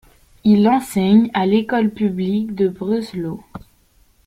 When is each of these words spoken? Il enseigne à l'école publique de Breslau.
Il 0.43 0.67
enseigne 0.67 1.29
à 1.35 1.45
l'école 1.45 1.91
publique 1.91 2.55
de 2.55 2.67
Breslau. 2.69 3.43